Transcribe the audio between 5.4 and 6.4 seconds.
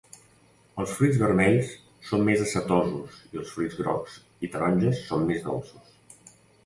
dolços.